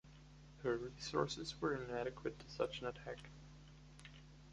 [0.63, 3.29] Her resources were inadequate to such an attack.